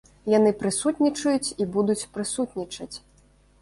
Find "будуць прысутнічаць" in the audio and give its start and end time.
1.79-2.95